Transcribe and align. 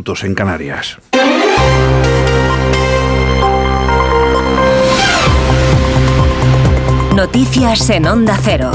en 0.00 0.34
Canarias. 0.34 0.98
Noticias 7.14 7.90
en 7.90 8.06
Onda 8.06 8.38
Cero. 8.42 8.70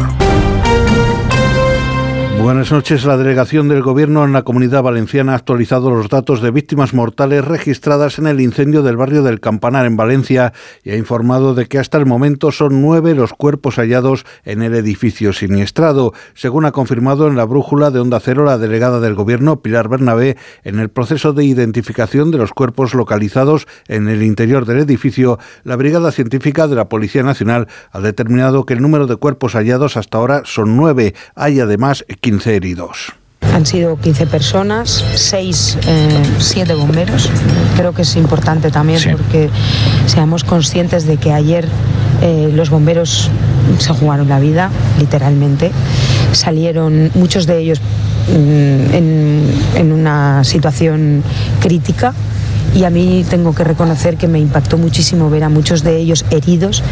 Buenas 2.46 2.72
noches. 2.72 3.06
La 3.06 3.18
delegación 3.18 3.70
del 3.70 3.82
Gobierno 3.82 4.24
en 4.24 4.32
la 4.32 4.44
Comunidad 4.44 4.84
Valenciana 4.84 5.32
ha 5.32 5.36
actualizado 5.36 5.90
los 5.90 6.10
datos 6.10 6.44
de 6.44 6.52
víctimas 6.52 6.94
mortales 6.94 7.44
registradas 7.44 8.20
en 8.20 8.28
el 8.28 8.40
incendio 8.40 8.84
del 8.84 8.98
barrio 8.98 9.24
del 9.24 9.40
Campanar 9.40 9.88
en 9.88 9.98
Valencia 9.98 10.54
y 10.84 10.92
ha 10.92 10.96
informado 10.96 11.56
de 11.56 11.66
que 11.66 11.80
hasta 11.80 11.98
el 11.98 12.06
momento 12.06 12.52
son 12.52 12.84
nueve 12.84 13.16
los 13.16 13.34
cuerpos 13.34 13.78
hallados 13.78 14.28
en 14.44 14.62
el 14.62 14.76
edificio 14.76 15.34
siniestrado. 15.34 16.14
Según 16.36 16.66
ha 16.66 16.72
confirmado 16.72 17.28
en 17.28 17.36
la 17.36 17.46
brújula 17.46 17.90
de 17.90 18.00
Onda 18.00 18.20
Cero 18.20 18.46
la 18.46 18.60
delegada 18.60 19.00
del 19.00 19.16
Gobierno, 19.16 19.64
Pilar 19.64 19.90
Bernabé, 19.90 20.38
en 20.64 20.78
el 20.78 20.90
proceso 20.90 21.34
de 21.34 21.46
identificación 21.46 22.30
de 22.30 22.38
los 22.38 22.52
cuerpos 22.52 22.94
localizados 22.94 23.66
en 23.88 24.08
el 24.08 24.22
interior 24.22 24.68
del 24.68 24.78
edificio, 24.78 25.40
la 25.64 25.78
Brigada 25.78 26.12
Científica 26.12 26.68
de 26.68 26.76
la 26.76 26.90
Policía 26.90 27.24
Nacional 27.24 27.68
ha 27.90 28.02
determinado 28.02 28.68
que 28.68 28.76
el 28.76 28.84
número 28.84 29.08
de 29.08 29.16
cuerpos 29.16 29.54
hallados 29.54 29.98
hasta 29.98 30.20
ahora 30.20 30.44
son 30.46 30.78
nueve. 30.78 31.16
Hay 31.34 31.60
además 31.60 32.06
15 32.22 32.35
heridos. 32.46 33.14
Han 33.54 33.66
sido 33.66 33.98
15 33.98 34.28
personas, 34.28 35.04
6, 35.16 35.78
7 36.40 36.72
eh, 36.72 36.76
bomberos. 36.76 37.30
Creo 37.78 37.94
que 37.94 38.02
es 38.02 38.16
importante 38.16 38.70
también 38.72 39.02
porque 39.12 39.50
seamos 40.08 40.44
conscientes 40.44 41.06
de 41.06 41.18
que 41.18 41.32
ayer 41.32 41.68
eh, 42.22 42.52
los 42.54 42.70
bomberos 42.70 43.30
se 43.80 43.94
jugaron 43.94 44.28
la 44.28 44.40
vida, 44.40 44.72
literalmente. 45.00 45.72
Salieron 46.34 47.12
muchos 47.16 47.46
de 47.46 47.60
ellos 47.60 47.80
mm, 48.30 48.94
en, 48.94 49.44
en 49.76 49.92
una 49.92 50.44
situación 50.44 51.24
crítica 51.62 52.14
y 52.76 52.84
a 52.84 52.90
mí 52.90 53.26
tengo 53.30 53.56
que 53.56 53.64
reconocer 53.64 54.18
que 54.18 54.28
me 54.28 54.40
impactó 54.40 54.78
muchísimo 54.78 55.30
ver 55.30 55.46
a 55.46 55.50
muchos 55.50 55.82
de 55.84 55.98
ellos 55.98 56.26
heridos, 56.30 56.84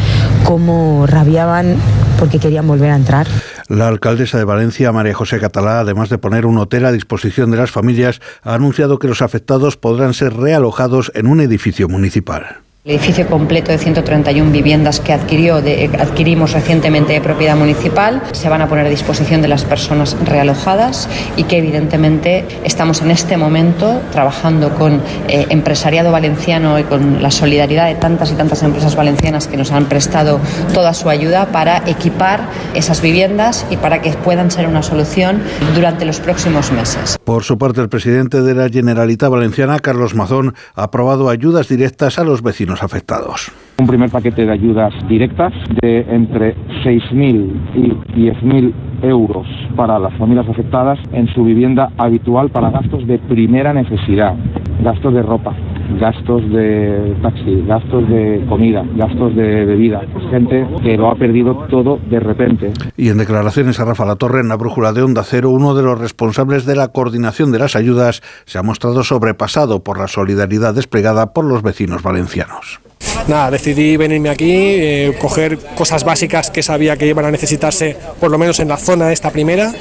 cómo 0.46 1.06
rabiaban 1.08 1.76
porque 2.20 2.40
querían 2.40 2.68
volver 2.68 2.92
a 2.92 2.96
entrar. 2.96 3.28
La 3.68 3.88
alcaldesa 3.88 4.38
de 4.38 4.44
Valencia, 4.44 4.92
María 4.92 5.14
José 5.14 5.40
Catalá, 5.40 5.80
además 5.80 6.10
de 6.10 6.18
poner 6.18 6.46
un 6.46 6.58
hotel 6.58 6.86
a 6.86 6.92
disposición 6.92 7.52
de 7.52 7.58
las 7.58 7.72
familias, 7.72 8.22
ha 8.42 8.54
anunciado 8.56 9.00
que 9.00 9.08
los 9.08 9.22
afectados 9.22 9.78
podrán 9.78 10.14
ser 10.14 10.36
realojados 10.36 11.12
en 11.16 11.28
un 11.28 11.40
edificio 11.40 11.88
municipal. 11.88 12.64
El 12.86 12.96
edificio 12.96 13.26
completo 13.28 13.72
de 13.72 13.78
131 13.78 14.52
viviendas 14.52 15.00
que 15.00 15.14
adquirió 15.14 15.56
adquirimos 15.56 16.52
recientemente 16.52 17.14
de 17.14 17.22
propiedad 17.22 17.56
municipal 17.56 18.22
se 18.34 18.50
van 18.50 18.62
a 18.62 18.68
poner 18.68 18.86
a 18.86 18.90
disposición 18.90 19.42
de 19.42 19.48
las 19.48 19.64
personas 19.64 20.18
realojadas 20.26 21.08
y 21.38 21.46
que 21.46 21.60
evidentemente 21.60 22.46
estamos 22.66 23.02
en 23.02 23.12
este 23.12 23.38
momento 23.38 24.02
trabajando 24.12 24.76
con 24.76 24.96
eh, 25.30 25.46
empresariado 25.50 26.12
valenciano 26.12 26.78
y 26.78 26.84
con 26.84 27.24
la 27.24 27.32
solidaridad 27.32 27.88
de 27.88 27.96
tantas 27.96 28.34
y 28.34 28.36
tantas 28.36 28.62
empresas 28.64 28.98
valencianas 28.98 29.48
que 29.48 29.56
nos 29.56 29.72
han 29.72 29.86
prestado 29.86 30.42
toda 30.74 30.94
su 30.94 31.08
ayuda 31.08 31.54
para 31.54 31.84
equipar 31.90 32.42
esas 32.74 33.02
viviendas 33.02 33.66
y 33.70 33.78
para 33.78 34.02
que 34.02 34.12
puedan 34.12 34.52
ser 34.52 34.68
una 34.68 34.84
solución 34.84 35.42
durante 35.74 36.04
los 36.04 36.20
próximos 36.20 36.74
meses. 36.74 37.18
Por 37.24 37.46
su 37.46 37.58
parte, 37.58 37.80
el 37.80 37.88
presidente 37.88 38.42
de 38.42 38.54
la 38.54 38.68
Generalitat 38.68 39.32
Valenciana, 39.32 39.80
Carlos 39.80 40.16
Mazón, 40.16 40.54
ha 40.76 40.84
aprobado 40.84 41.30
ayudas 41.30 41.70
directas 41.70 42.20
a 42.20 42.26
los 42.26 42.42
vecinos 42.42 42.73
afectados. 42.82 43.52
Un 43.78 43.88
primer 43.88 44.10
paquete 44.10 44.46
de 44.46 44.52
ayudas 44.52 44.94
directas 45.08 45.52
de 45.82 46.06
entre 46.10 46.56
6.000 46.84 47.52
y 47.76 47.92
10.000 48.18 48.74
euros 49.04 49.46
para 49.76 50.00
las 50.00 50.14
familias 50.14 50.48
afectadas 50.48 51.00
en 51.12 51.28
su 51.34 51.44
vivienda 51.44 51.92
habitual 51.98 52.50
para 52.50 52.72
gastos 52.72 53.06
de 53.06 53.20
primera 53.20 53.74
necesidad, 53.74 54.36
gastos 54.82 55.14
de 55.14 55.22
ropa, 55.22 55.54
gastos 56.00 56.42
de 56.52 57.16
taxi, 57.22 57.64
gastos 57.68 58.10
de 58.10 58.46
comida, 58.48 58.84
gastos 58.96 59.36
de 59.36 59.66
bebida. 59.66 60.02
Gente 60.30 60.68
que 60.84 60.98
lo 60.98 61.10
ha 61.10 61.16
perdido 61.16 61.66
todo 61.70 62.00
de 62.10 62.20
repente. 62.20 62.72
Y 62.98 63.10
en 63.10 63.18
declaraciones 63.18 63.80
a 63.80 63.86
Rafa 63.86 64.06
La 64.06 64.16
Torre 64.16 64.40
en 64.40 64.50
la 64.50 64.56
brújula 64.56 64.94
de 64.94 65.02
Onda 65.02 65.24
Cero, 65.24 65.50
uno 65.50 65.74
de 65.74 65.84
los 65.84 66.00
responsables 66.00 66.66
de 66.66 66.76
la 66.76 66.90
coordinación 66.90 67.52
de 67.52 67.60
las 67.60 67.76
ayudas 67.76 68.22
se 68.46 68.58
ha 68.58 68.64
mostrado 68.64 69.04
sobrepasado 69.04 69.84
por 69.84 70.00
la 70.00 70.08
solidaridad 70.08 70.74
desplegada 70.74 71.34
por 71.34 71.46
los 71.46 71.62
vecinos 71.62 72.04
valencianos 72.04 72.82
nada, 73.28 73.52
decidí 73.52 73.98
venirme 73.98 74.30
aquí, 74.30 74.52
eh, 74.52 75.16
coger 75.20 75.58
cosas 75.76 76.04
básicas 76.04 76.50
que 76.50 76.64
sabía 76.64 76.98
que 76.98 77.08
iban 77.08 77.26
a 77.26 77.32
necesitarse, 77.32 77.96
por 78.20 78.32
lo 78.32 78.38
menos 78.38 78.60
en 78.60 78.68
la 78.68 78.78
zona 78.78 79.12
esta 79.12 79.32
primera. 79.32 79.72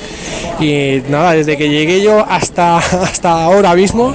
Y 0.60 1.02
nada, 1.08 1.32
desde 1.32 1.56
que 1.56 1.68
llegué 1.68 2.02
yo 2.02 2.24
hasta, 2.28 2.78
hasta 3.02 3.44
ahora 3.44 3.74
mismo, 3.74 4.14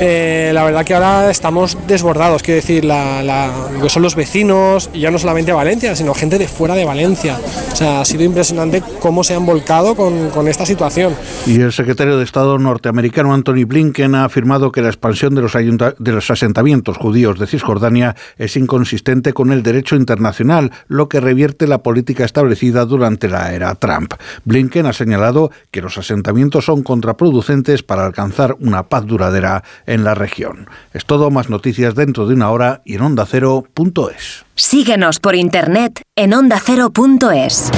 eh, 0.00 0.50
la 0.52 0.64
verdad 0.64 0.84
que 0.84 0.94
ahora 0.94 1.30
estamos 1.30 1.78
desbordados, 1.86 2.42
quiero 2.42 2.56
decir, 2.56 2.82
que 2.82 3.88
son 3.88 4.02
los 4.02 4.14
vecinos, 4.14 4.90
y 4.92 5.00
ya 5.00 5.10
no 5.10 5.18
solamente 5.18 5.52
Valencia, 5.52 5.94
sino 5.96 6.14
gente 6.14 6.38
de 6.38 6.48
fuera 6.48 6.74
de 6.74 6.84
Valencia. 6.84 7.38
O 7.72 7.76
sea, 7.76 8.00
ha 8.00 8.04
sido 8.04 8.24
impresionante 8.24 8.82
cómo 9.00 9.24
se 9.24 9.34
han 9.34 9.46
volcado 9.46 9.94
con, 9.94 10.48
esta 10.48 10.66
situación. 10.66 11.14
Y 11.46 11.60
el 11.60 11.72
secretario 11.72 12.18
de 12.18 12.24
Estado 12.24 12.58
norteamericano 12.58 13.32
Anthony 13.32 13.64
Blinken 13.66 14.14
ha 14.14 14.24
afirmado 14.24 14.72
que 14.72 14.82
la 14.82 14.88
expansión 14.88 15.34
de 15.34 16.12
los 16.12 16.30
asentamientos 16.30 16.98
judíos 16.98 17.38
de 17.38 17.46
Cisjordania 17.46 18.14
es 18.36 18.56
inconsistente 18.56 19.32
con 19.32 19.52
el 19.52 19.62
derecho 19.62 19.96
internacional, 19.96 20.70
lo 20.88 21.08
que 21.08 21.20
revierte 21.20 21.66
la 21.66 21.82
política 21.82 22.24
establecida 22.24 22.84
durante 22.84 23.28
la 23.28 23.54
era 23.54 23.74
Trump. 23.74 24.14
Blinken 24.44 24.86
ha 24.86 24.92
señalado 24.92 25.50
que 25.70 25.80
los 25.80 25.96
asentamientos 25.98 26.64
son 26.64 26.82
contraproducentes 26.82 27.82
para 27.82 28.04
alcanzar 28.04 28.56
una 28.60 28.84
paz 28.84 29.06
duradera 29.06 29.53
en 29.86 30.02
la 30.04 30.14
región. 30.14 30.68
Es 30.92 31.04
todo, 31.04 31.30
más 31.30 31.50
noticias 31.50 31.94
dentro 31.94 32.26
de 32.26 32.34
una 32.34 32.50
hora 32.50 32.82
y 32.84 32.94
en 32.94 33.02
ondacero.es. 33.02 34.44
Síguenos 34.54 35.20
por 35.20 35.34
internet 35.34 36.02
en 36.16 36.34
ondacero.es. 36.34 37.70